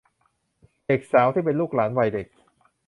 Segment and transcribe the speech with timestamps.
[0.85, 2.27] เด็กสาวที่เป็นลูกหลานวัยเด็ก